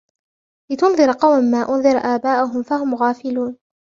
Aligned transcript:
لتنذر 0.71 1.11
قوما 1.11 1.41
ما 1.51 1.75
أنذر 1.75 1.97
آباؤهم 1.97 2.63
فهم 2.63 2.95
غافلون 2.95 3.57